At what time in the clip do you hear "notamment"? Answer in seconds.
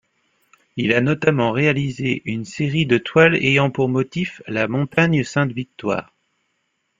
1.01-1.51